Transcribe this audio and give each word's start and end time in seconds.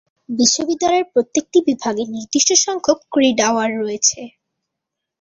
বিশ্ববিদ্যালয়ের 0.31 1.05
প্রত্যেকটি 1.13 1.57
বিভাগে 1.67 2.03
নির্দিষ্ট 2.07 2.49
সংখ্যক 2.65 2.99
ক্রেডিট 3.11 3.39
আওয়ার 3.49 3.69
রয়েছে। 3.81 4.19